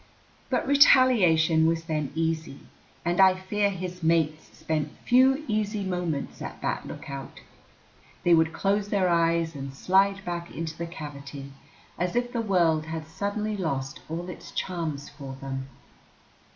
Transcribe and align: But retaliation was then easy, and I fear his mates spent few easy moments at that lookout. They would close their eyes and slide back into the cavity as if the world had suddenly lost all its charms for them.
But 0.49 0.65
retaliation 0.65 1.67
was 1.67 1.83
then 1.83 2.11
easy, 2.15 2.61
and 3.05 3.19
I 3.21 3.35
fear 3.35 3.69
his 3.69 4.01
mates 4.01 4.45
spent 4.57 4.89
few 5.05 5.43
easy 5.47 5.83
moments 5.83 6.41
at 6.41 6.59
that 6.63 6.87
lookout. 6.87 7.41
They 8.23 8.33
would 8.33 8.51
close 8.51 8.89
their 8.89 9.09
eyes 9.09 9.53
and 9.53 9.75
slide 9.75 10.25
back 10.25 10.49
into 10.49 10.75
the 10.75 10.87
cavity 10.87 11.51
as 11.99 12.15
if 12.15 12.33
the 12.33 12.41
world 12.41 12.85
had 12.87 13.05
suddenly 13.07 13.55
lost 13.55 13.99
all 14.09 14.27
its 14.27 14.49
charms 14.49 15.07
for 15.07 15.35
them. 15.39 15.69